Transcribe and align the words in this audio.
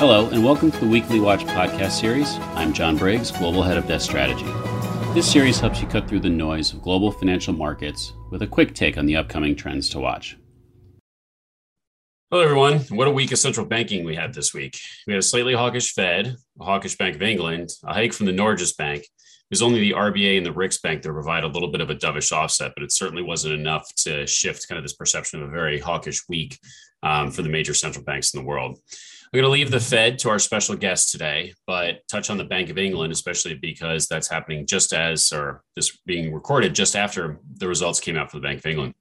Hello, 0.00 0.30
and 0.30 0.42
welcome 0.42 0.70
to 0.70 0.80
the 0.80 0.88
Weekly 0.88 1.20
Watch 1.20 1.44
podcast 1.44 1.90
series. 1.90 2.38
I'm 2.54 2.72
John 2.72 2.96
Briggs, 2.96 3.30
Global 3.30 3.62
Head 3.62 3.76
of 3.76 3.86
Desk 3.86 4.08
Strategy. 4.08 4.46
This 5.12 5.30
series 5.30 5.60
helps 5.60 5.82
you 5.82 5.86
cut 5.86 6.08
through 6.08 6.20
the 6.20 6.30
noise 6.30 6.72
of 6.72 6.80
global 6.80 7.12
financial 7.12 7.52
markets 7.52 8.14
with 8.30 8.40
a 8.40 8.46
quick 8.46 8.74
take 8.74 8.96
on 8.96 9.04
the 9.04 9.16
upcoming 9.16 9.54
trends 9.54 9.90
to 9.90 10.00
watch. 10.00 10.38
Hello, 12.30 12.42
everyone. 12.42 12.78
What 12.88 13.08
a 13.08 13.10
week 13.10 13.30
of 13.30 13.38
central 13.40 13.66
banking 13.66 14.06
we 14.06 14.14
had 14.14 14.32
this 14.32 14.54
week. 14.54 14.78
We 15.06 15.12
had 15.12 15.20
a 15.20 15.22
slightly 15.22 15.52
hawkish 15.52 15.92
Fed, 15.92 16.34
a 16.58 16.64
hawkish 16.64 16.96
Bank 16.96 17.16
of 17.16 17.22
England, 17.22 17.68
a 17.84 17.92
hike 17.92 18.14
from 18.14 18.24
the 18.24 18.32
Norges 18.32 18.74
Bank. 18.74 19.02
It 19.02 19.10
was 19.50 19.60
only 19.60 19.80
the 19.80 19.92
RBA 19.92 20.38
and 20.38 20.46
the 20.46 20.54
Riksbank 20.54 21.02
that 21.02 21.12
provide 21.12 21.44
a 21.44 21.48
little 21.48 21.70
bit 21.70 21.82
of 21.82 21.90
a 21.90 21.94
dovish 21.94 22.32
offset, 22.32 22.72
but 22.74 22.84
it 22.84 22.92
certainly 22.92 23.22
wasn't 23.22 23.52
enough 23.52 23.94
to 23.96 24.26
shift 24.26 24.66
kind 24.66 24.78
of 24.78 24.82
this 24.82 24.94
perception 24.94 25.42
of 25.42 25.48
a 25.50 25.52
very 25.52 25.78
hawkish 25.78 26.26
week 26.26 26.58
um, 27.02 27.30
for 27.30 27.42
the 27.42 27.50
major 27.50 27.74
central 27.74 28.02
banks 28.02 28.32
in 28.32 28.40
the 28.40 28.46
world. 28.46 28.78
I'm 29.32 29.38
going 29.38 29.44
to 29.48 29.52
leave 29.52 29.70
the 29.70 29.78
Fed 29.78 30.18
to 30.20 30.30
our 30.30 30.40
special 30.40 30.74
guest 30.74 31.12
today, 31.12 31.54
but 31.64 32.00
touch 32.08 32.30
on 32.30 32.36
the 32.36 32.42
Bank 32.42 32.68
of 32.68 32.78
England, 32.78 33.12
especially 33.12 33.54
because 33.54 34.08
that's 34.08 34.26
happening 34.26 34.66
just 34.66 34.92
as, 34.92 35.32
or 35.32 35.62
this 35.76 35.96
being 36.04 36.34
recorded 36.34 36.74
just 36.74 36.96
after 36.96 37.38
the 37.58 37.68
results 37.68 38.00
came 38.00 38.16
out 38.16 38.28
for 38.28 38.38
the 38.38 38.42
Bank 38.42 38.58
of 38.58 38.66
England. 38.66 38.94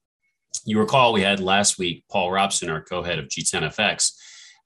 You 0.66 0.78
recall 0.78 1.14
we 1.14 1.22
had 1.22 1.40
last 1.40 1.80
week 1.80 2.04
Paul 2.12 2.30
Robson, 2.30 2.70
our 2.70 2.80
co 2.80 3.02
head 3.02 3.18
of 3.18 3.26
G10FX, 3.26 4.12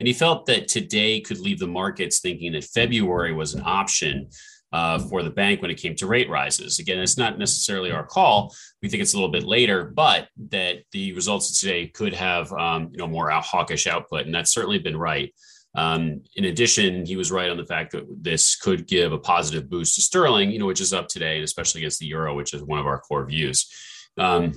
and 0.01 0.07
he 0.07 0.11
felt 0.13 0.47
that 0.47 0.67
today 0.67 1.21
could 1.21 1.39
leave 1.39 1.59
the 1.59 1.67
markets 1.67 2.19
thinking 2.19 2.51
that 2.51 2.65
February 2.65 3.31
was 3.31 3.53
an 3.53 3.61
option 3.63 4.27
uh, 4.73 4.97
for 4.97 5.21
the 5.21 5.29
bank 5.29 5.61
when 5.61 5.69
it 5.69 5.77
came 5.77 5.95
to 5.95 6.07
rate 6.07 6.29
rises. 6.29 6.79
Again, 6.79 6.97
it's 6.97 7.17
not 7.17 7.37
necessarily 7.37 7.91
our 7.91 8.05
call. 8.05 8.53
We 8.81 8.89
think 8.89 9.03
it's 9.03 9.13
a 9.13 9.17
little 9.17 9.31
bit 9.31 9.43
later, 9.43 9.85
but 9.85 10.27
that 10.49 10.79
the 10.91 11.13
results 11.13 11.59
today 11.59 11.87
could 11.87 12.13
have 12.15 12.51
um, 12.53 12.89
you 12.91 12.97
know 12.97 13.07
more 13.07 13.29
hawkish 13.29 13.85
output, 13.85 14.25
and 14.25 14.33
that's 14.33 14.51
certainly 14.51 14.79
been 14.79 14.97
right. 14.97 15.33
Um, 15.75 16.21
in 16.35 16.45
addition, 16.45 17.05
he 17.05 17.15
was 17.15 17.31
right 17.31 17.49
on 17.49 17.57
the 17.57 17.65
fact 17.65 17.91
that 17.93 18.05
this 18.21 18.55
could 18.55 18.87
give 18.87 19.11
a 19.11 19.17
positive 19.17 19.69
boost 19.69 19.95
to 19.95 20.01
sterling, 20.01 20.51
you 20.51 20.59
know, 20.59 20.65
which 20.65 20.81
is 20.81 20.93
up 20.93 21.07
today, 21.07 21.35
and 21.35 21.43
especially 21.43 21.81
against 21.81 21.99
the 21.99 22.07
euro, 22.07 22.35
which 22.35 22.53
is 22.53 22.63
one 22.63 22.79
of 22.79 22.85
our 22.87 22.99
core 22.99 23.25
views. 23.25 23.71
Um, 24.17 24.53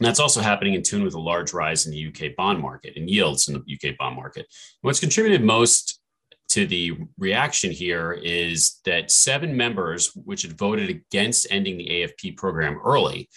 that's 0.00 0.20
also 0.20 0.40
happening 0.40 0.74
in 0.74 0.82
tune 0.82 1.04
with 1.04 1.14
a 1.14 1.20
large 1.20 1.52
rise 1.52 1.86
in 1.86 1.92
the 1.92 2.06
UK 2.08 2.34
bond 2.36 2.58
market 2.58 2.96
and 2.96 3.08
yields 3.08 3.48
in 3.48 3.54
the 3.54 3.74
UK 3.74 3.96
bond 3.98 4.16
market. 4.16 4.46
What's 4.80 5.00
contributed 5.00 5.44
most 5.44 6.01
to 6.52 6.66
the 6.66 6.92
reaction 7.18 7.70
here 7.70 8.12
is 8.12 8.80
that 8.84 9.10
seven 9.10 9.56
members, 9.56 10.12
which 10.14 10.42
had 10.42 10.58
voted 10.58 10.90
against 10.90 11.46
ending 11.50 11.78
the 11.78 11.88
AFP 11.88 12.36
program 12.36 12.78
early, 12.84 13.28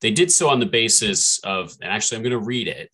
they 0.00 0.10
did 0.10 0.30
so 0.30 0.48
on 0.48 0.60
the 0.60 0.66
basis 0.66 1.40
of, 1.44 1.74
and 1.80 1.90
actually, 1.90 2.16
I'm 2.16 2.22
going 2.22 2.32
to 2.32 2.38
read 2.38 2.68
it 2.68 2.90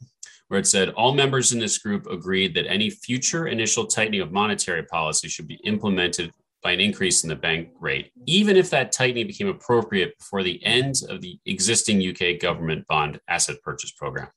where 0.48 0.60
it 0.60 0.66
said 0.66 0.90
all 0.90 1.14
members 1.14 1.52
in 1.52 1.58
this 1.58 1.78
group 1.78 2.06
agreed 2.06 2.54
that 2.54 2.66
any 2.66 2.90
future 2.90 3.48
initial 3.48 3.86
tightening 3.86 4.20
of 4.20 4.30
monetary 4.30 4.84
policy 4.84 5.26
should 5.26 5.48
be 5.48 5.58
implemented 5.64 6.32
by 6.64 6.72
an 6.72 6.80
increase 6.80 7.22
in 7.22 7.28
the 7.28 7.36
bank 7.36 7.68
rate, 7.78 8.10
even 8.24 8.56
if 8.56 8.70
that 8.70 8.90
tightening 8.90 9.26
became 9.26 9.48
appropriate 9.48 10.18
before 10.18 10.42
the 10.42 10.64
end 10.64 10.96
of 11.10 11.20
the 11.20 11.38
existing 11.44 12.02
UK 12.02 12.40
government 12.40 12.86
bond 12.88 13.20
asset 13.28 13.62
purchase 13.62 13.92
program. 13.92 14.28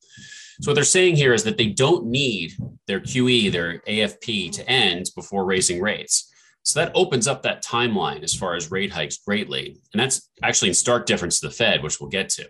So, 0.62 0.70
what 0.70 0.76
they're 0.76 0.84
saying 0.84 1.16
here 1.16 1.34
is 1.34 1.44
that 1.46 1.58
they 1.58 1.68
don't 1.68 2.08
need 2.08 2.52
their 2.86 3.00
QE, 3.00 3.52
their 3.52 3.80
AFP 3.88 4.52
to 4.52 4.70
end 4.70 5.10
before 5.16 5.46
raising 5.46 5.82
rates. 5.82 6.30
So, 6.64 6.82
that 6.82 6.92
opens 6.96 7.28
up 7.28 7.44
that 7.44 7.64
timeline 7.64 8.24
as 8.24 8.36
far 8.36 8.56
as 8.56 8.72
rate 8.72 8.92
hikes 8.92 9.18
greatly. 9.18 9.78
And 9.94 10.00
that's 10.00 10.30
actually 10.44 10.68
in 10.68 10.74
stark 10.74 11.06
difference 11.06 11.40
to 11.40 11.48
the 11.48 11.54
Fed, 11.54 11.82
which 11.82 12.02
we'll 12.02 12.10
get 12.10 12.28
to. 12.30 12.46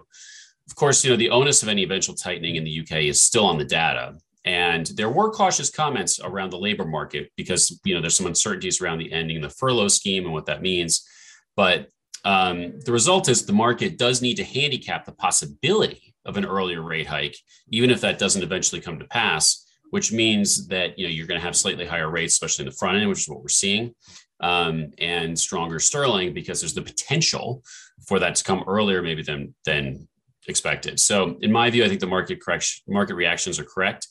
Of 0.68 0.76
course, 0.76 1.04
you 1.06 1.12
know, 1.12 1.18
the 1.18 1.30
onus 1.30 1.62
of 1.62 1.70
any 1.70 1.84
eventual 1.84 2.16
tightening 2.16 2.56
in 2.56 2.64
the 2.64 2.80
UK 2.82 3.04
is 3.04 3.22
still 3.22 3.46
on 3.46 3.60
the 3.60 3.66
data. 3.66 4.16
And 4.46 4.86
there 4.96 5.10
were 5.10 5.30
cautious 5.32 5.70
comments 5.70 6.20
around 6.24 6.52
the 6.52 6.60
labor 6.60 6.86
market 6.86 7.32
because, 7.36 7.80
you 7.84 7.94
know, 7.94 8.02
there's 8.02 8.16
some 8.16 8.28
uncertainties 8.28 8.82
around 8.82 9.00
the 9.00 9.12
ending 9.12 9.38
of 9.38 9.44
the 9.44 9.50
furlough 9.50 9.90
scheme 9.90 10.24
and 10.24 10.34
what 10.34 10.46
that 10.46 10.62
means. 10.62 11.06
But 11.56 11.90
um, 12.24 12.80
the 12.82 12.92
result 12.92 13.30
is 13.30 13.46
the 13.46 13.54
market 13.54 13.98
does 13.98 14.22
need 14.22 14.36
to 14.36 14.44
handicap 14.44 15.06
the 15.06 15.12
possibility 15.12 16.14
of 16.26 16.38
an 16.38 16.46
earlier 16.46 16.82
rate 16.82 17.08
hike, 17.08 17.38
even 17.70 17.90
if 17.90 18.02
that 18.02 18.20
doesn't 18.20 18.44
eventually 18.44 18.82
come 18.82 19.00
to 19.00 19.06
pass, 19.06 19.66
which 19.92 20.12
means 20.12 20.68
that, 20.68 20.98
you 21.00 21.06
know, 21.06 21.12
you're 21.12 21.28
going 21.28 21.40
to 21.40 21.46
have 21.46 21.56
slightly 21.56 21.86
higher 21.86 22.10
rates, 22.10 22.34
especially 22.34 22.64
in 22.64 22.70
the 22.70 22.76
front 22.76 22.98
end, 22.98 23.10
which 23.10 23.20
is 23.20 23.30
what 23.30 23.42
we're 23.42 23.48
seeing, 23.48 23.96
um, 24.42 24.92
and 24.98 25.38
stronger 25.40 25.80
sterling 25.80 26.34
because 26.34 26.62
there's 26.62 26.74
the 26.74 26.82
potential 26.82 27.64
for 28.08 28.20
that 28.20 28.36
to 28.36 28.44
come 28.44 28.64
earlier 28.68 29.02
maybe 29.02 29.24
than, 29.24 29.56
than 29.66 30.08
expected. 30.48 31.00
So, 31.00 31.38
in 31.42 31.52
my 31.52 31.70
view, 31.70 31.84
I 31.84 31.88
think 31.88 32.00
the 32.00 32.08
market 32.08 32.42
correction, 32.42 32.84
market 32.88 33.16
reactions 33.16 33.60
are 33.60 33.66
correct. 33.66 34.08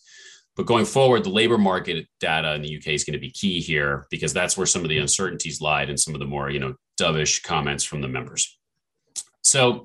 But 0.57 0.67
going 0.67 0.87
forward, 0.87 1.23
the 1.23 1.31
labor 1.31 1.59
market 1.59 2.07
data 2.19 2.55
in 2.55 2.63
the 2.63 2.77
UK 2.77 2.89
is 2.89 3.05
going 3.05 3.13
to 3.13 3.21
be 3.21 3.31
key 3.31 3.61
here 3.61 4.07
because 4.11 4.33
that's 4.33 4.57
where 4.57 4.67
some 4.67 4.83
of 4.83 4.89
the 4.89 4.99
uncertainties 4.99 5.61
lied 5.61 5.91
and 5.91 6.01
some 6.01 6.15
of 6.15 6.21
the 6.21 6.27
more, 6.27 6.51
you 6.51 6.59
know, 6.59 6.75
dovish 6.99 7.43
comments 7.43 7.85
from 7.85 8.01
the 8.01 8.09
members. 8.09 8.59
So, 9.43 9.85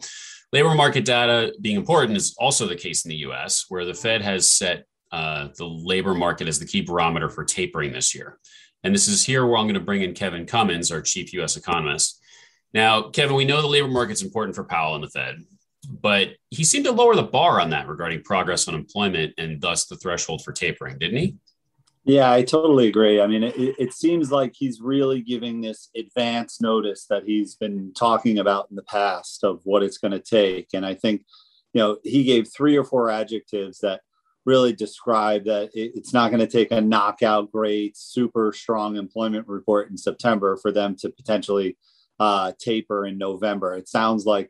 labor 0.54 0.74
market 0.74 1.04
data 1.06 1.54
being 1.62 1.76
important 1.76 2.18
is 2.18 2.36
also 2.40 2.68
the 2.68 2.76
case 2.76 3.04
in 3.04 3.10
the 3.10 3.18
US, 3.18 3.66
where 3.68 3.86
the 3.86 3.94
Fed 3.94 4.22
has 4.22 4.50
set 4.50 4.86
uh, 5.12 5.50
the 5.58 5.66
labor 5.66 6.14
market 6.14 6.48
as 6.48 6.58
the 6.58 6.66
key 6.66 6.82
barometer 6.82 7.30
for 7.30 7.44
tapering 7.44 7.92
this 7.92 8.16
year. 8.16 8.40
And 8.84 8.96
this 8.96 9.10
is 9.10 9.24
here 9.24 9.46
where 9.46 9.58
I'm 9.58 9.66
going 9.66 9.76
to 9.76 9.82
bring 9.82 10.02
in 10.02 10.14
Kevin 10.14 10.46
Cummins, 10.46 10.92
our 10.92 11.02
chief 11.02 11.34
US 11.34 11.58
economist. 11.58 12.22
Now, 12.74 13.10
Kevin, 13.10 13.36
we 13.36 13.44
know 13.44 13.62
the 13.62 13.68
labor 13.68 13.90
market's 13.90 14.24
important 14.24 14.56
for 14.56 14.64
Powell 14.64 14.96
and 14.96 15.04
the 15.04 15.10
Fed, 15.10 15.36
but 15.88 16.30
he 16.50 16.64
seemed 16.64 16.86
to 16.86 16.92
lower 16.92 17.16
the 17.16 17.24
bar 17.24 17.60
on 17.60 17.70
that 17.72 17.88
regarding 17.88 18.22
progress 18.24 18.68
on 18.68 18.76
employment 18.76 19.34
and 19.38 19.62
thus 19.62 19.86
the 19.86 19.96
threshold 19.96 20.44
for 20.44 20.52
tapering, 20.52 20.98
didn't 20.98 21.18
he? 21.18 21.36
Yeah, 22.04 22.32
I 22.32 22.42
totally 22.42 22.88
agree. 22.88 23.22
I 23.22 23.28
mean, 23.28 23.44
it, 23.44 23.54
it 23.56 23.94
seems 23.94 24.32
like 24.32 24.54
he's 24.56 24.82
really 24.82 25.22
giving 25.22 25.62
this 25.62 25.90
advance 25.96 26.60
notice 26.60 27.06
that 27.10 27.24
he's 27.26 27.56
been 27.56 27.94
talking 27.94 28.40
about 28.40 28.68
in 28.72 28.76
the 28.76 28.84
past 28.84 29.44
of 29.44 29.62
what 29.66 29.84
it's 29.84 30.00
going 30.00 30.12
to 30.12 30.20
take. 30.20 30.70
And 30.74 30.84
I 30.84 30.96
think, 30.96 31.24
you 31.74 31.80
know, 31.80 31.98
he 32.04 32.24
gave 32.24 32.52
three 32.52 32.76
or 32.76 32.84
four 32.84 33.12
adjectives 33.12 33.80
that 33.80 34.02
really 34.46 34.74
describe 34.74 35.46
that 35.46 35.70
it, 35.76 35.92
it's 35.96 36.14
not 36.14 36.32
going 36.32 36.40
to 36.40 36.48
take 36.48 36.72
a 36.72 36.82
knockout, 36.82 37.52
great, 37.52 37.96
super 37.96 38.52
strong 38.52 38.98
employment 38.98 39.48
report 39.48 39.92
in 39.92 39.98
September 39.98 40.58
for 40.58 40.72
them 40.72 40.96
to 40.96 41.10
potentially 41.10 41.78
uh, 42.20 42.52
taper 42.60 43.06
in 43.06 43.20
November. 43.20 43.76
It 43.76 43.88
sounds 43.88 44.26
like 44.26 44.50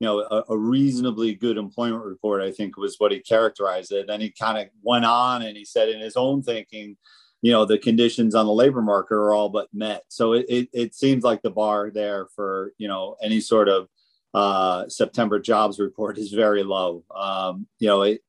you 0.00 0.06
know, 0.06 0.20
a, 0.20 0.44
a, 0.48 0.56
reasonably 0.56 1.34
good 1.34 1.58
employment 1.58 2.02
report, 2.02 2.40
I 2.40 2.50
think 2.50 2.78
was 2.78 2.96
what 2.98 3.12
he 3.12 3.20
characterized 3.20 3.92
it. 3.92 4.08
And 4.08 4.22
he 4.22 4.30
kind 4.30 4.56
of 4.56 4.68
went 4.82 5.04
on 5.04 5.42
and 5.42 5.56
he 5.56 5.64
said 5.66 5.90
in 5.90 6.00
his 6.00 6.16
own 6.16 6.42
thinking, 6.42 6.96
you 7.42 7.52
know, 7.52 7.66
the 7.66 7.78
conditions 7.78 8.34
on 8.34 8.46
the 8.46 8.52
labor 8.52 8.80
market 8.80 9.14
are 9.14 9.34
all 9.34 9.50
but 9.50 9.68
met. 9.74 10.04
So 10.08 10.32
it, 10.32 10.46
it, 10.48 10.68
it 10.72 10.94
seems 10.94 11.22
like 11.22 11.42
the 11.42 11.50
bar 11.50 11.90
there 11.90 12.26
for, 12.34 12.72
you 12.78 12.88
know, 12.88 13.16
any 13.22 13.40
sort 13.40 13.68
of 13.68 13.88
uh, 14.32 14.88
September 14.88 15.38
jobs 15.38 15.78
report 15.78 16.16
is 16.16 16.32
very 16.32 16.62
low. 16.62 17.04
Um, 17.14 17.66
you 17.78 17.88
know, 17.88 18.02
it, 18.02 18.22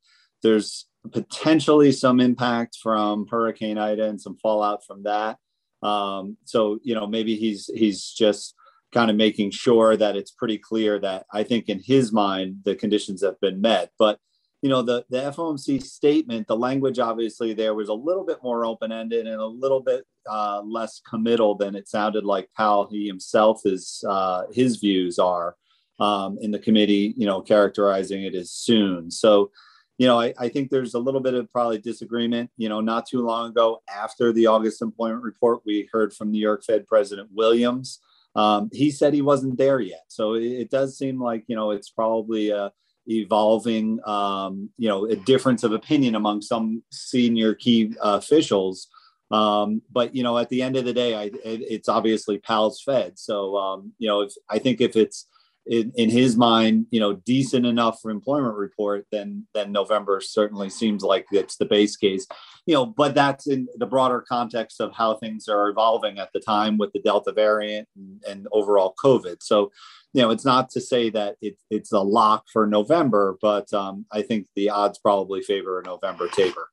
there's 0.43 0.87
potentially 1.09 1.93
some 1.93 2.19
impact 2.19 2.77
from 2.83 3.27
Hurricane 3.27 3.77
Ida 3.77 4.09
and 4.09 4.19
some 4.19 4.37
fallout 4.37 4.85
from 4.85 5.03
that. 5.03 5.37
Um, 5.81 6.37
so, 6.43 6.79
you 6.83 6.95
know, 6.95 7.07
maybe 7.07 7.37
he's, 7.37 7.69
he's 7.73 8.11
just, 8.11 8.55
kind 8.91 9.09
of 9.09 9.17
making 9.17 9.51
sure 9.51 9.95
that 9.95 10.15
it's 10.15 10.31
pretty 10.31 10.57
clear 10.57 10.99
that 10.99 11.25
I 11.31 11.43
think 11.43 11.69
in 11.69 11.79
his 11.79 12.11
mind 12.11 12.57
the 12.65 12.75
conditions 12.75 13.23
have 13.23 13.39
been 13.39 13.61
met. 13.61 13.91
But 13.97 14.19
you 14.61 14.69
know 14.69 14.81
the 14.81 15.05
the 15.09 15.17
FOMC 15.17 15.81
statement, 15.81 16.47
the 16.47 16.55
language 16.55 16.99
obviously 16.99 17.53
there 17.53 17.73
was 17.73 17.89
a 17.89 17.93
little 17.93 18.25
bit 18.25 18.37
more 18.43 18.65
open 18.65 18.91
ended 18.91 19.25
and 19.25 19.41
a 19.41 19.45
little 19.45 19.81
bit 19.81 20.05
uh, 20.29 20.61
less 20.63 21.01
committal 21.09 21.55
than 21.55 21.75
it 21.75 21.89
sounded 21.89 22.25
like 22.25 22.49
Powell 22.55 22.87
he 22.89 23.07
himself 23.07 23.61
is 23.65 24.03
uh, 24.07 24.43
his 24.51 24.77
views 24.77 25.17
are 25.17 25.55
um, 25.99 26.37
in 26.41 26.51
the 26.51 26.59
committee. 26.59 27.15
You 27.17 27.25
know, 27.25 27.41
characterizing 27.41 28.23
it 28.23 28.35
as 28.35 28.51
soon. 28.51 29.11
So. 29.11 29.51
You 29.97 30.07
know, 30.07 30.19
I, 30.19 30.33
I 30.39 30.49
think 30.49 30.71
there's 30.71 30.95
a 30.95 30.99
little 30.99 31.19
bit 31.19 31.35
of 31.35 31.51
probably 31.51 31.77
disagreement. 31.77 32.49
You 32.57 32.69
know, 32.69 32.81
not 32.81 33.05
too 33.05 33.21
long 33.21 33.51
ago, 33.51 33.83
after 33.87 34.33
the 34.33 34.47
August 34.47 34.81
employment 34.81 35.21
report, 35.21 35.61
we 35.63 35.87
heard 35.91 36.11
from 36.11 36.31
New 36.31 36.39
York 36.39 36.63
Fed 36.63 36.87
President 36.87 37.29
Williams, 37.31 37.99
um, 38.35 38.69
he 38.71 38.91
said 38.91 39.13
he 39.13 39.21
wasn't 39.21 39.57
there 39.57 39.79
yet. 39.79 40.03
So 40.07 40.35
it, 40.35 40.43
it, 40.43 40.69
does 40.69 40.97
seem 40.97 41.21
like, 41.21 41.43
you 41.47 41.55
know, 41.55 41.71
it's 41.71 41.89
probably 41.89 42.49
a 42.49 42.71
evolving, 43.07 43.99
um, 44.05 44.69
you 44.77 44.87
know, 44.87 45.05
a 45.05 45.15
difference 45.15 45.63
of 45.63 45.73
opinion 45.73 46.15
among 46.15 46.41
some 46.41 46.83
senior 46.91 47.53
key 47.53 47.93
uh, 48.03 48.19
officials. 48.21 48.87
Um, 49.31 49.81
but, 49.91 50.15
you 50.15 50.23
know, 50.23 50.37
at 50.37 50.49
the 50.49 50.61
end 50.61 50.75
of 50.77 50.85
the 50.85 50.93
day, 50.93 51.15
I, 51.15 51.23
it, 51.23 51.33
it's 51.43 51.89
obviously 51.89 52.37
Powell's 52.37 52.81
Fed. 52.81 53.17
So, 53.17 53.57
um, 53.57 53.93
you 53.97 54.07
know, 54.07 54.21
if 54.21 54.33
I 54.49 54.59
think 54.59 54.81
if 54.81 54.95
it's, 54.95 55.27
in, 55.65 55.91
in 55.95 56.09
his 56.09 56.35
mind, 56.35 56.87
you 56.91 56.99
know, 56.99 57.13
decent 57.13 57.65
enough 57.65 58.01
for 58.01 58.09
employment 58.09 58.55
report, 58.55 59.05
then 59.11 59.45
then 59.53 59.71
November 59.71 60.19
certainly 60.19 60.69
seems 60.69 61.03
like 61.03 61.25
it's 61.31 61.57
the 61.57 61.65
base 61.65 61.95
case. 61.95 62.25
You 62.71 62.77
know, 62.77 62.85
but 62.85 63.13
that's 63.13 63.47
in 63.47 63.67
the 63.75 63.85
broader 63.85 64.23
context 64.25 64.79
of 64.79 64.93
how 64.93 65.15
things 65.15 65.49
are 65.49 65.67
evolving 65.67 66.19
at 66.19 66.29
the 66.33 66.39
time 66.39 66.77
with 66.77 66.93
the 66.93 67.01
Delta 67.01 67.33
variant 67.33 67.85
and, 67.97 68.23
and 68.25 68.47
overall 68.53 68.95
COVID. 68.97 69.43
So, 69.43 69.73
you 70.13 70.21
know, 70.21 70.29
it's 70.29 70.45
not 70.45 70.69
to 70.69 70.79
say 70.79 71.09
that 71.09 71.35
it, 71.41 71.57
it's 71.69 71.91
a 71.91 71.99
lock 71.99 72.45
for 72.53 72.65
November, 72.65 73.37
but 73.41 73.73
um, 73.73 74.05
I 74.09 74.21
think 74.21 74.47
the 74.55 74.69
odds 74.69 74.99
probably 74.99 75.41
favor 75.41 75.81
a 75.81 75.83
November 75.83 76.29
taper. 76.29 76.69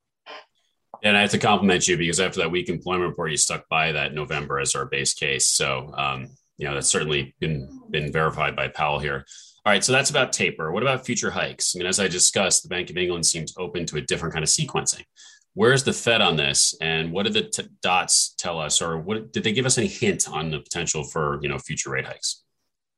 And 1.02 1.16
I 1.16 1.22
have 1.22 1.32
to 1.32 1.38
compliment 1.38 1.88
you 1.88 1.96
because 1.96 2.20
after 2.20 2.38
that 2.42 2.52
weak 2.52 2.68
employment 2.68 3.08
report, 3.08 3.32
you 3.32 3.36
stuck 3.36 3.68
by 3.68 3.90
that 3.90 4.14
November 4.14 4.60
as 4.60 4.76
our 4.76 4.86
base 4.86 5.14
case. 5.14 5.48
So, 5.48 5.92
um, 5.96 6.28
you 6.58 6.68
know, 6.68 6.74
that's 6.74 6.88
certainly 6.88 7.34
been 7.40 7.68
been 7.90 8.12
verified 8.12 8.54
by 8.54 8.68
Powell 8.68 9.00
here. 9.00 9.26
All 9.66 9.72
right, 9.72 9.82
so 9.82 9.90
that's 9.90 10.10
about 10.10 10.32
taper. 10.32 10.70
What 10.70 10.84
about 10.84 11.04
future 11.04 11.32
hikes? 11.32 11.74
I 11.74 11.78
mean, 11.78 11.88
as 11.88 11.98
I 11.98 12.06
discussed, 12.06 12.62
the 12.62 12.68
Bank 12.68 12.88
of 12.88 12.96
England 12.96 13.26
seems 13.26 13.52
open 13.58 13.84
to 13.86 13.96
a 13.96 14.00
different 14.00 14.32
kind 14.32 14.44
of 14.44 14.48
sequencing. 14.48 15.02
Where's 15.58 15.82
the 15.82 15.92
Fed 15.92 16.20
on 16.20 16.36
this, 16.36 16.76
and 16.80 17.10
what 17.10 17.24
did 17.24 17.32
the 17.32 17.42
t- 17.42 17.68
dots 17.82 18.32
tell 18.38 18.60
us, 18.60 18.80
or 18.80 18.96
what 18.96 19.32
did 19.32 19.42
they 19.42 19.50
give 19.50 19.66
us 19.66 19.76
any 19.76 19.88
hint 19.88 20.30
on 20.30 20.52
the 20.52 20.60
potential 20.60 21.02
for 21.02 21.40
you 21.42 21.48
know 21.48 21.58
future 21.58 21.90
rate 21.90 22.06
hikes? 22.06 22.44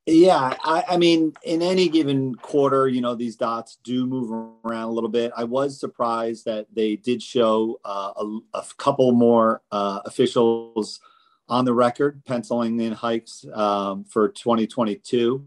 Yeah, 0.04 0.54
I, 0.62 0.84
I, 0.86 0.96
mean, 0.98 1.32
in 1.42 1.62
any 1.62 1.88
given 1.88 2.34
quarter, 2.34 2.86
you 2.86 3.00
know, 3.00 3.14
these 3.14 3.36
dots 3.36 3.78
do 3.82 4.06
move 4.06 4.30
around 4.62 4.90
a 4.90 4.92
little 4.92 5.08
bit. 5.08 5.32
I 5.34 5.44
was 5.44 5.80
surprised 5.80 6.44
that 6.44 6.66
they 6.70 6.96
did 6.96 7.22
show 7.22 7.80
uh, 7.82 8.12
a, 8.14 8.38
a, 8.52 8.64
couple 8.76 9.12
more 9.12 9.62
uh, 9.72 10.00
officials 10.04 11.00
on 11.48 11.64
the 11.64 11.72
record 11.72 12.22
penciling 12.26 12.78
in 12.78 12.92
hikes 12.92 13.42
um, 13.54 14.04
for 14.04 14.28
2022. 14.28 15.46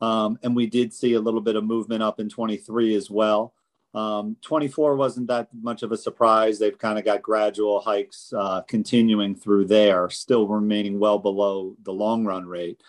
Um, 0.00 0.38
and 0.44 0.54
we 0.54 0.68
did 0.68 0.94
see 0.94 1.14
a 1.14 1.20
little 1.20 1.40
bit 1.40 1.56
of 1.56 1.64
movement 1.64 2.04
up 2.04 2.20
in 2.20 2.28
23 2.28 2.94
as 2.94 3.10
well. 3.10 3.54
Um, 3.94 4.36
24 4.42 4.96
wasn't 4.96 5.28
that 5.28 5.48
much 5.60 5.82
of 5.82 5.92
a 5.92 5.96
surprise. 5.96 6.58
They've 6.58 6.76
kind 6.76 6.98
of 6.98 7.04
got 7.04 7.22
gradual 7.22 7.80
hikes 7.80 8.32
uh, 8.36 8.62
continuing 8.62 9.34
through 9.34 9.66
there, 9.66 10.10
still 10.10 10.46
remaining 10.46 10.98
well 10.98 11.18
below 11.18 11.74
the 11.82 11.92
long 11.92 12.24
run 12.24 12.46
rate. 12.46 12.80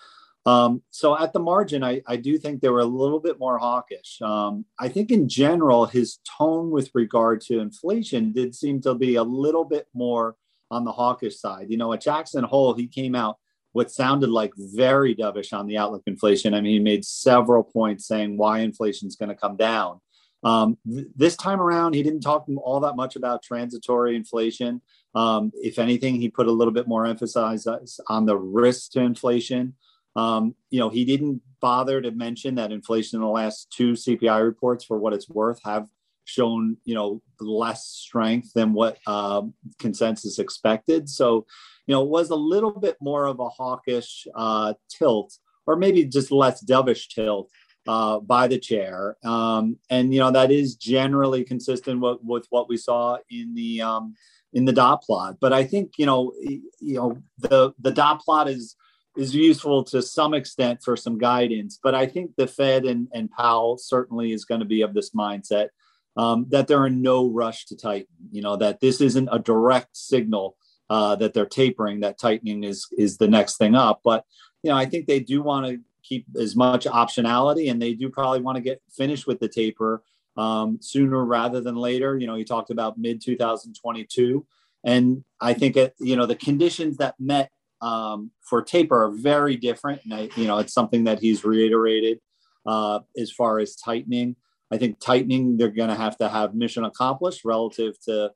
Um, 0.46 0.81
so 0.90 1.18
at 1.18 1.34
the 1.34 1.40
margin, 1.40 1.84
I, 1.84 2.01
I, 2.07 2.16
do 2.16 2.38
think 2.38 2.62
they 2.62 2.69
were 2.69 2.80
a 2.80 2.86
little 2.86 3.19
bit 3.19 3.38
more 3.40 3.57
hawkish. 3.57 4.19
Um, 4.22 4.66
I 4.80 4.88
think 4.88 5.12
in 5.12 5.28
general, 5.28 5.86
his 5.86 6.19
tone 6.38 6.72
with 6.72 6.90
regard 6.94 7.42
to 7.42 7.60
inflation 7.60 8.31
did 8.31 8.56
seem 8.56 8.81
to 8.81 8.95
be 8.95 9.16
a 9.16 9.24
little 9.24 9.66
bit 9.66 9.88
more 9.94 10.38
on 10.72 10.86
the 10.86 10.92
hawkish 10.92 11.40
side. 11.40 11.68
You 11.69 11.78
know, 11.78 11.92
at 11.94 12.02
Jackson 12.02 12.45
Hole, 12.45 12.74
he 12.74 12.88
came 12.88 13.16
out 13.16 13.38
what 13.74 13.92
sounded 13.92 14.30
like 14.30 14.54
very 14.57 15.13
dovish 15.13 15.54
on 15.54 15.68
the 15.68 15.78
outlook 15.78 16.04
inflation. 16.07 16.54
I 16.54 16.62
mean, 16.62 16.74
he 16.74 16.80
made 16.80 17.06
several 17.06 17.63
points 17.63 18.07
saying 18.07 18.38
why 18.38 18.60
inflation 18.60 19.07
is 19.07 19.16
going 19.16 19.30
to 19.30 19.36
come 19.36 19.57
down. 19.57 20.00
Um, 20.44 20.78
th- 20.90 21.08
this 21.16 21.36
time 21.36 21.62
around, 21.62 21.96
he 21.96 22.04
didn't 22.04 22.22
talk 22.22 22.46
all 22.64 22.80
that 22.82 22.96
much 22.96 23.16
about 23.16 23.44
transitory 23.44 24.16
inflation. 24.16 24.82
Um, 25.16 25.52
if 25.56 25.80
anything, 25.80 26.16
he 26.16 26.30
put 26.30 26.48
a 26.48 26.52
little 26.52 26.74
bit 26.74 26.88
more 26.88 27.06
emphasis 27.06 28.00
on 28.08 28.26
the 28.26 28.38
risk 28.38 28.92
to 28.92 29.02
inflation. 29.02 29.76
Um, 30.16 30.56
you 30.70 30.80
know, 30.80 30.90
he 30.90 31.06
didn't 31.06 31.42
bother 31.62 32.02
to 32.02 32.12
mention 32.12 32.56
that 32.56 32.72
inflation 32.72 33.18
in 33.18 33.22
the 33.22 33.30
last 33.30 33.72
two 33.72 33.94
CPI 33.94 34.44
reports, 34.44 34.84
for 34.84 34.98
what 34.98 35.14
it's 35.14 35.30
worth, 35.30 35.60
have 35.64 35.88
shown 36.26 36.78
you 36.86 36.94
know 36.94 37.22
less 37.40 37.88
strength 37.88 38.54
than 38.54 38.74
what 38.74 38.98
um, 39.08 39.54
consensus 39.80 40.40
expected. 40.40 41.10
So, 41.10 41.46
you 41.88 41.94
know, 41.94 42.04
it 42.04 42.10
was 42.10 42.30
a 42.30 42.36
little 42.36 42.80
bit 42.80 42.98
more 43.02 43.26
of 43.26 43.40
a 43.40 43.50
hawkish 43.50 44.28
uh, 44.36 44.74
tilt, 44.90 45.38
or 45.66 45.76
maybe 45.76 46.06
just 46.06 46.32
less 46.32 46.64
dovish 46.64 47.10
tilt 47.10 47.50
uh, 47.90 48.20
by 48.20 48.48
the 48.48 48.60
chair. 48.60 49.18
Um, 49.24 49.80
and 49.90 50.14
you 50.14 50.20
know 50.20 50.30
that 50.32 50.52
is 50.52 50.76
generally 50.76 51.44
consistent 51.44 52.00
with, 52.00 52.20
with 52.24 52.46
what 52.52 52.70
we 52.70 52.78
saw 52.78 53.18
in 53.32 53.56
the 53.56 53.82
um, 53.82 54.14
in 54.54 54.66
the 54.66 54.72
dot 54.72 55.02
plot. 55.02 55.38
But 55.42 55.54
I 55.54 55.64
think 55.64 55.94
you 55.98 56.06
know 56.06 56.32
you 56.80 56.96
know 56.98 57.18
the 57.40 57.74
the 57.80 57.92
dot 57.92 58.22
plot 58.22 58.48
is 58.48 58.76
is 59.18 59.34
useful 59.34 59.84
to 59.86 60.04
some 60.04 60.36
extent 60.36 60.82
for 60.86 60.96
some 60.96 61.18
guidance. 61.18 61.80
But 61.82 61.96
I 61.96 62.06
think 62.06 62.36
the 62.38 62.46
Fed 62.46 62.86
and, 62.86 63.08
and 63.12 63.32
Powell 63.32 63.80
certainly 63.80 64.34
is 64.34 64.46
going 64.46 64.60
to 64.60 64.68
be 64.68 64.84
of 64.84 64.94
this 64.94 65.10
mindset 65.16 65.70
um, 66.16 66.46
that 66.50 66.68
they're 66.68 66.86
in 66.86 67.02
no 67.02 67.28
rush 67.28 67.66
to 67.66 67.76
tighten. 67.76 68.14
You 68.32 68.44
know 68.44 68.56
that 68.58 68.82
this 68.82 69.02
isn't 69.02 69.30
a 69.32 69.40
direct 69.40 69.98
signal 69.98 70.58
uh, 70.92 71.16
that 71.16 71.34
they're 71.34 71.48
tapering. 71.48 72.02
That 72.02 72.20
tightening 72.20 72.66
is 72.66 72.86
is 73.00 73.18
the 73.18 73.28
next 73.28 73.58
thing 73.58 73.74
up. 73.74 74.02
But 74.04 74.26
you 74.62 74.70
know 74.70 74.78
I 74.78 74.86
think 74.86 75.08
they 75.08 75.22
do 75.22 75.42
want 75.42 75.66
to 75.66 75.80
keep 76.10 76.26
as 76.38 76.56
much 76.56 76.86
optionality, 76.86 77.70
and 77.70 77.80
they 77.80 77.94
do 77.94 78.10
probably 78.10 78.42
want 78.42 78.56
to 78.56 78.62
get 78.62 78.82
finished 78.90 79.28
with 79.28 79.40
the 79.40 79.48
taper 79.48 80.04
um, 80.36 80.80
sooner 80.82 81.24
rather 81.24 81.62
than 81.62 81.76
later. 81.76 82.18
You 82.18 82.28
know, 82.28 82.36
he 82.36 82.44
talked 82.44 82.72
about 82.72 82.98
mid 82.98 83.22
2022, 83.22 84.46
and 84.84 85.24
I 85.40 85.54
think 85.54 85.78
it, 85.78 85.94
you 86.00 86.16
know 86.16 86.26
the 86.26 86.36
conditions 86.36 86.98
that 86.98 87.16
met 87.20 87.52
um, 87.82 88.32
for 88.42 88.62
taper 88.62 89.06
are 89.06 89.12
very 89.12 89.56
different, 89.56 90.02
and 90.04 90.14
I, 90.14 90.30
you 90.36 90.48
know 90.48 90.58
it's 90.58 90.74
something 90.74 91.04
that 91.04 91.20
he's 91.20 91.46
reiterated 91.46 92.20
uh, 92.66 93.00
as 93.18 93.32
far 93.32 93.60
as 93.60 93.76
tightening. 93.76 94.36
I 94.72 94.78
think 94.78 95.00
tightening 95.00 95.58
they're 95.58 95.70
going 95.70 95.90
to 95.90 95.96
have 95.96 96.18
to 96.18 96.30
have 96.30 96.56
mission 96.56 96.86
accomplished 96.86 97.44
relative 97.46 98.00
to 98.06 98.32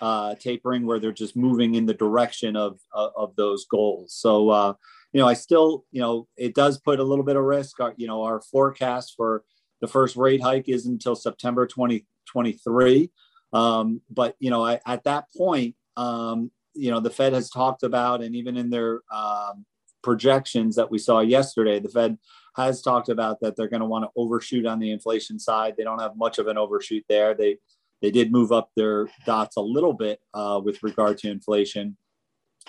uh, 0.00 0.34
tapering, 0.36 0.86
where 0.86 0.98
they're 0.98 1.12
just 1.12 1.36
moving 1.36 1.74
in 1.74 1.86
the 1.86 1.94
direction 1.94 2.56
of 2.56 2.80
of, 2.92 3.12
of 3.16 3.36
those 3.36 3.64
goals. 3.64 4.12
So 4.12 4.50
uh, 4.50 4.74
you 5.14 5.20
know, 5.20 5.28
I 5.28 5.34
still, 5.34 5.84
you 5.92 6.00
know, 6.00 6.26
it 6.36 6.56
does 6.56 6.80
put 6.80 6.98
a 6.98 7.04
little 7.04 7.24
bit 7.24 7.36
of 7.36 7.44
risk. 7.44 7.78
Our, 7.78 7.94
you 7.96 8.08
know, 8.08 8.24
our 8.24 8.40
forecast 8.40 9.14
for 9.16 9.44
the 9.80 9.86
first 9.86 10.16
rate 10.16 10.42
hike 10.42 10.68
is 10.68 10.86
until 10.86 11.14
September 11.14 11.66
2023. 11.66 13.12
Um, 13.52 14.00
but, 14.10 14.34
you 14.40 14.50
know, 14.50 14.64
I, 14.64 14.80
at 14.84 15.04
that 15.04 15.26
point, 15.36 15.76
um, 15.96 16.50
you 16.74 16.90
know, 16.90 16.98
the 16.98 17.10
Fed 17.10 17.32
has 17.32 17.48
talked 17.48 17.84
about, 17.84 18.22
and 18.22 18.34
even 18.34 18.56
in 18.56 18.70
their 18.70 19.02
um, 19.12 19.64
projections 20.02 20.74
that 20.74 20.90
we 20.90 20.98
saw 20.98 21.20
yesterday, 21.20 21.78
the 21.78 21.88
Fed 21.88 22.18
has 22.56 22.82
talked 22.82 23.08
about 23.08 23.40
that 23.40 23.54
they're 23.56 23.68
going 23.68 23.82
to 23.82 23.86
want 23.86 24.04
to 24.04 24.10
overshoot 24.16 24.66
on 24.66 24.80
the 24.80 24.90
inflation 24.90 25.38
side. 25.38 25.74
They 25.78 25.84
don't 25.84 26.00
have 26.00 26.16
much 26.16 26.38
of 26.40 26.48
an 26.48 26.58
overshoot 26.58 27.04
there. 27.08 27.34
They 27.34 27.58
they 28.02 28.10
did 28.10 28.32
move 28.32 28.52
up 28.52 28.70
their 28.76 29.08
dots 29.24 29.56
a 29.56 29.62
little 29.62 29.94
bit 29.94 30.20
uh, 30.34 30.60
with 30.62 30.82
regard 30.82 31.16
to 31.18 31.30
inflation, 31.30 31.96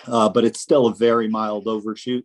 uh, 0.06 0.28
but 0.30 0.44
it's 0.44 0.60
still 0.60 0.86
a 0.86 0.94
very 0.94 1.28
mild 1.28 1.66
overshoot. 1.66 2.24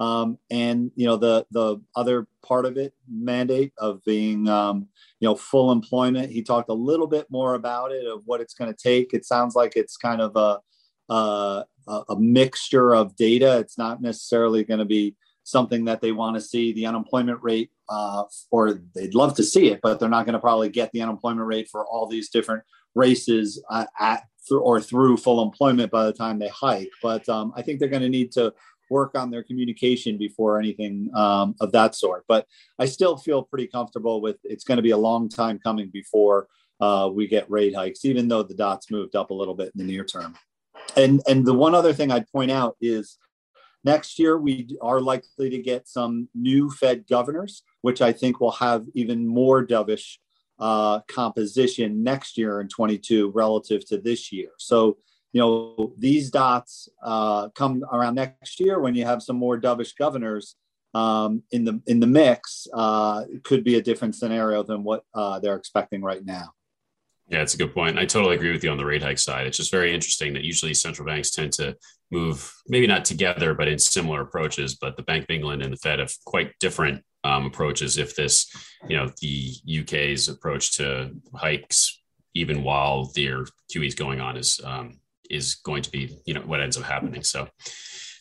Um, 0.00 0.38
and 0.50 0.92
you 0.94 1.06
know 1.06 1.16
the 1.16 1.44
the 1.50 1.80
other 1.96 2.28
part 2.44 2.66
of 2.66 2.76
it 2.76 2.94
mandate 3.10 3.72
of 3.78 4.02
being 4.04 4.48
um, 4.48 4.86
you 5.18 5.28
know 5.28 5.34
full 5.34 5.72
employment. 5.72 6.30
He 6.30 6.42
talked 6.42 6.68
a 6.68 6.74
little 6.74 7.08
bit 7.08 7.26
more 7.30 7.54
about 7.54 7.90
it 7.90 8.06
of 8.06 8.22
what 8.24 8.40
it's 8.40 8.54
going 8.54 8.72
to 8.72 8.78
take. 8.80 9.12
It 9.12 9.24
sounds 9.24 9.54
like 9.54 9.72
it's 9.76 9.96
kind 9.96 10.20
of 10.20 10.36
a 10.36 10.60
a, 11.12 11.64
a 11.88 12.18
mixture 12.18 12.94
of 12.94 13.16
data. 13.16 13.58
It's 13.58 13.78
not 13.78 14.00
necessarily 14.00 14.64
going 14.64 14.78
to 14.78 14.84
be 14.84 15.16
something 15.44 15.86
that 15.86 16.00
they 16.00 16.12
want 16.12 16.36
to 16.36 16.40
see 16.40 16.72
the 16.72 16.86
unemployment 16.86 17.42
rate 17.42 17.70
uh, 17.88 18.24
or 18.50 18.82
they'd 18.94 19.14
love 19.14 19.34
to 19.34 19.42
see 19.42 19.70
it, 19.70 19.80
but 19.82 19.98
they're 19.98 20.08
not 20.08 20.26
going 20.26 20.34
to 20.34 20.38
probably 20.38 20.68
get 20.68 20.92
the 20.92 21.00
unemployment 21.00 21.46
rate 21.46 21.68
for 21.70 21.86
all 21.86 22.06
these 22.06 22.28
different 22.28 22.62
races 22.94 23.62
uh, 23.70 23.86
at 23.98 24.24
or 24.50 24.80
through 24.80 25.16
full 25.16 25.42
employment 25.42 25.90
by 25.90 26.06
the 26.06 26.12
time 26.12 26.38
they 26.38 26.48
hike. 26.48 26.90
But 27.02 27.28
um, 27.28 27.52
I 27.56 27.62
think 27.62 27.80
they're 27.80 27.88
going 27.88 28.02
to 28.02 28.08
need 28.08 28.32
to 28.32 28.52
work 28.90 29.16
on 29.16 29.30
their 29.30 29.42
communication 29.42 30.18
before 30.18 30.58
anything 30.58 31.10
um, 31.14 31.54
of 31.60 31.72
that 31.72 31.94
sort. 31.94 32.24
But 32.28 32.46
I 32.78 32.86
still 32.86 33.16
feel 33.16 33.42
pretty 33.42 33.66
comfortable 33.66 34.20
with 34.20 34.36
it's 34.44 34.64
going 34.64 34.76
to 34.76 34.82
be 34.82 34.90
a 34.90 34.96
long 34.96 35.28
time 35.28 35.58
coming 35.58 35.90
before 35.92 36.48
uh, 36.80 37.10
we 37.12 37.26
get 37.26 37.50
rate 37.50 37.74
hikes, 37.74 38.04
even 38.04 38.28
though 38.28 38.42
the 38.42 38.54
dots 38.54 38.90
moved 38.90 39.16
up 39.16 39.30
a 39.30 39.34
little 39.34 39.54
bit 39.54 39.72
in 39.74 39.86
the 39.86 39.92
near 39.92 40.04
term. 40.04 40.36
And 40.96 41.20
and 41.28 41.44
the 41.44 41.54
one 41.54 41.74
other 41.74 41.92
thing 41.92 42.10
I'd 42.10 42.30
point 42.30 42.50
out 42.50 42.76
is 42.80 43.18
next 43.84 44.18
year 44.18 44.38
we 44.38 44.76
are 44.80 45.00
likely 45.00 45.50
to 45.50 45.58
get 45.58 45.88
some 45.88 46.28
new 46.34 46.70
Fed 46.70 47.06
governors, 47.08 47.62
which 47.82 48.00
I 48.00 48.12
think 48.12 48.40
will 48.40 48.52
have 48.52 48.86
even 48.94 49.26
more 49.26 49.66
dovish 49.66 50.16
uh, 50.58 51.00
composition 51.08 52.02
next 52.02 52.36
year 52.36 52.60
in 52.60 52.68
22 52.68 53.30
relative 53.30 53.86
to 53.88 53.98
this 53.98 54.32
year. 54.32 54.50
So 54.58 54.98
you 55.32 55.40
know 55.40 55.92
these 55.98 56.30
dots 56.30 56.88
uh, 57.02 57.48
come 57.50 57.84
around 57.92 58.14
next 58.14 58.60
year 58.60 58.80
when 58.80 58.94
you 58.94 59.04
have 59.04 59.22
some 59.22 59.36
more 59.36 59.60
dovish 59.60 59.96
governors 59.96 60.56
um, 60.94 61.42
in 61.50 61.64
the 61.64 61.80
in 61.86 62.00
the 62.00 62.06
mix 62.06 62.66
uh, 62.72 63.24
could 63.44 63.64
be 63.64 63.76
a 63.76 63.82
different 63.82 64.14
scenario 64.14 64.62
than 64.62 64.82
what 64.82 65.04
uh, 65.14 65.38
they're 65.38 65.56
expecting 65.56 66.02
right 66.02 66.24
now. 66.24 66.52
Yeah, 67.28 67.42
it's 67.42 67.52
a 67.52 67.58
good 67.58 67.74
point. 67.74 67.98
I 67.98 68.06
totally 68.06 68.36
agree 68.36 68.52
with 68.52 68.64
you 68.64 68.70
on 68.70 68.78
the 68.78 68.86
rate 68.86 69.02
hike 69.02 69.18
side. 69.18 69.46
It's 69.46 69.58
just 69.58 69.70
very 69.70 69.92
interesting 69.92 70.32
that 70.32 70.44
usually 70.44 70.72
central 70.72 71.06
banks 71.06 71.30
tend 71.30 71.52
to 71.54 71.76
move 72.10 72.50
maybe 72.68 72.86
not 72.86 73.04
together, 73.04 73.52
but 73.52 73.68
in 73.68 73.78
similar 73.78 74.22
approaches. 74.22 74.76
But 74.76 74.96
the 74.96 75.02
Bank 75.02 75.24
of 75.24 75.30
England 75.30 75.60
and 75.60 75.70
the 75.70 75.76
Fed 75.76 75.98
have 75.98 76.12
quite 76.24 76.52
different 76.58 77.04
um, 77.24 77.44
approaches. 77.44 77.98
If 77.98 78.16
this, 78.16 78.50
you 78.88 78.96
know, 78.96 79.10
the 79.20 79.52
UK's 79.80 80.28
approach 80.28 80.76
to 80.78 81.10
hikes, 81.34 82.00
even 82.34 82.62
while 82.62 83.12
their 83.14 83.44
QE 83.70 83.86
is 83.86 83.94
going 83.94 84.22
on, 84.22 84.38
is 84.38 84.58
um, 84.64 84.98
is 85.30 85.56
going 85.56 85.82
to 85.82 85.90
be 85.90 86.16
you 86.24 86.34
know 86.34 86.42
what 86.42 86.60
ends 86.60 86.76
up 86.76 86.84
happening. 86.84 87.22
So 87.22 87.48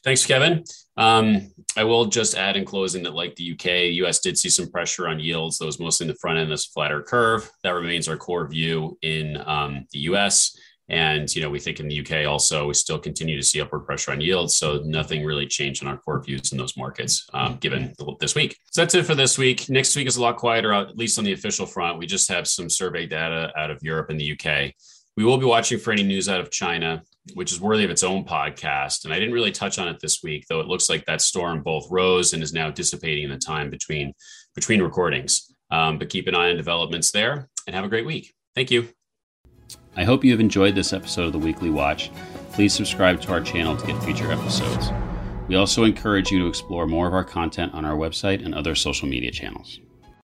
thanks, 0.04 0.26
Kevin. 0.26 0.64
Um, 0.96 1.52
I 1.76 1.84
will 1.84 2.06
just 2.06 2.36
add 2.36 2.58
in 2.58 2.66
closing 2.66 3.04
that 3.04 3.14
like 3.14 3.36
the 3.36 3.54
UK, 3.54 3.94
US 4.04 4.20
did 4.20 4.38
see 4.38 4.50
some 4.50 4.72
pressure 4.72 5.08
on 5.08 5.20
yields. 5.20 5.58
Those 5.58 5.80
mostly 5.80 6.06
in 6.06 6.08
the 6.08 6.18
front 6.20 6.40
end, 6.40 6.52
this 6.52 6.66
flatter 6.66 7.04
curve. 7.04 7.50
That 7.64 7.72
remains 7.72 8.08
our 8.08 8.18
core 8.18 8.48
view 8.48 8.98
in 9.02 9.38
um, 9.46 9.86
the 9.92 10.00
US. 10.00 10.58
And 10.90 11.34
you 11.36 11.42
know, 11.42 11.50
we 11.50 11.60
think 11.60 11.80
in 11.80 11.88
the 11.88 12.00
UK 12.00 12.26
also 12.26 12.68
we 12.68 12.74
still 12.74 12.98
continue 12.98 13.36
to 13.36 13.44
see 13.44 13.60
upward 13.60 13.86
pressure 13.86 14.12
on 14.12 14.22
yields. 14.22 14.56
So 14.56 14.82
nothing 14.86 15.26
really 15.26 15.46
changed 15.46 15.82
in 15.82 15.88
our 15.88 15.98
core 15.98 16.24
views 16.24 16.52
in 16.52 16.58
those 16.58 16.78
markets 16.78 17.28
um, 17.34 17.58
given 17.58 17.94
this 18.20 18.36
week. 18.36 18.58
So 18.72 18.82
that's 18.82 18.96
it 18.96 19.06
for 19.06 19.16
this 19.16 19.38
week. 19.38 19.70
Next 19.70 19.96
week 19.96 20.08
is 20.08 20.18
a 20.18 20.22
lot 20.22 20.38
quieter, 20.38 20.74
at 20.74 20.98
least 20.98 21.20
on 21.20 21.26
the 21.26 21.34
official 21.34 21.66
front. 21.66 21.98
We 21.98 22.06
just 22.06 22.30
have 22.32 22.48
some 22.48 22.70
survey 22.70 23.06
data 23.06 23.52
out 23.58 23.70
of 23.70 23.84
Europe 23.84 24.10
and 24.10 24.20
the 24.20 24.32
UK. 24.32 24.74
We 25.18 25.26
will 25.26 25.40
be 25.40 25.46
watching 25.48 25.80
for 25.80 25.92
any 25.92 26.04
news 26.04 26.30
out 26.30 26.40
of 26.40 26.52
China, 26.52 27.02
which 27.34 27.52
is 27.52 27.60
worthy 27.60 27.84
of 27.84 27.90
its 27.90 28.04
own 28.04 28.24
podcast. 28.24 29.04
And 29.04 29.12
I 29.12 29.18
didn't 29.18 29.34
really 29.34 29.52
touch 29.52 29.80
on 29.80 29.88
it 29.88 30.00
this 30.00 30.22
week, 30.22 30.46
though 30.48 30.60
it 30.60 30.68
looks 30.68 30.90
like 30.90 31.06
that 31.06 31.22
storm 31.22 31.64
both 31.64 31.88
rose 31.90 32.34
and 32.34 32.44
is 32.44 32.54
now 32.54 32.70
dissipating 32.70 33.24
in 33.24 33.32
the 33.32 33.38
time 33.38 33.72
between 33.72 34.14
between 34.54 34.80
recordings. 34.80 35.52
Um, 35.72 35.98
but 35.98 36.10
keep 36.10 36.28
an 36.28 36.36
eye 36.36 36.52
on 36.52 36.56
developments 36.56 37.10
there 37.12 37.50
and 37.66 37.76
have 37.76 37.84
a 37.84 37.90
great 37.90 38.06
week. 38.06 38.32
Thank 38.56 38.70
you. 38.70 38.90
I 39.96 40.04
hope 40.04 40.24
you 40.24 40.32
have 40.32 40.40
enjoyed 40.40 40.76
this 40.76 40.94
episode 40.94 41.26
of 41.26 41.32
the 41.34 41.40
Weekly 41.40 41.72
Watch. 41.72 42.12
Please 42.52 42.74
subscribe 42.74 43.20
to 43.22 43.32
our 43.32 43.42
channel 43.42 43.76
to 43.76 43.88
get 43.88 44.02
future 44.04 44.32
episodes. 44.32 44.92
We 45.48 45.56
also 45.56 45.84
encourage 45.84 46.30
you 46.30 46.38
to 46.40 46.48
explore 46.48 46.86
more 46.86 47.08
of 47.08 47.14
our 47.16 47.24
content 47.24 47.74
on 47.74 47.86
our 47.86 47.96
website 47.96 48.46
and 48.46 48.54
other 48.54 48.76
social 48.76 49.08
media 49.08 49.32
channels. 49.32 49.80